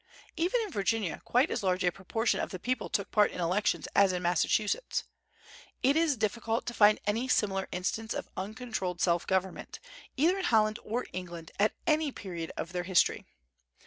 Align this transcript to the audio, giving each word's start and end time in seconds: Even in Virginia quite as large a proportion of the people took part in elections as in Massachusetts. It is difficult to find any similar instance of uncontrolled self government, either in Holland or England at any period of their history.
Even 0.35 0.59
in 0.61 0.71
Virginia 0.71 1.21
quite 1.25 1.51
as 1.51 1.61
large 1.61 1.83
a 1.83 1.91
proportion 1.91 2.39
of 2.39 2.49
the 2.49 2.57
people 2.57 2.89
took 2.89 3.11
part 3.11 3.29
in 3.29 3.39
elections 3.39 3.87
as 3.93 4.11
in 4.11 4.23
Massachusetts. 4.23 5.03
It 5.83 5.95
is 5.95 6.17
difficult 6.17 6.65
to 6.65 6.73
find 6.73 6.99
any 7.05 7.27
similar 7.27 7.67
instance 7.71 8.15
of 8.15 8.27
uncontrolled 8.35 8.99
self 8.99 9.27
government, 9.27 9.79
either 10.17 10.39
in 10.39 10.45
Holland 10.45 10.79
or 10.83 11.05
England 11.13 11.51
at 11.59 11.75
any 11.85 12.11
period 12.11 12.51
of 12.57 12.71
their 12.73 12.81
history. 12.81 13.27